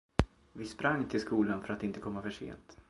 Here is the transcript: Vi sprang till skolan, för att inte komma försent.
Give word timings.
Vi 0.53 0.65
sprang 0.65 1.05
till 1.09 1.19
skolan, 1.21 1.61
för 1.63 1.73
att 1.73 1.83
inte 1.83 1.99
komma 1.99 2.21
försent. 2.21 2.77